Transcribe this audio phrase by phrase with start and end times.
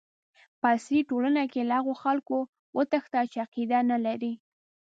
[0.59, 2.37] په عصري ټولنه کې له هغو خلکو
[2.77, 4.33] وتښته چې عقیده نه لري.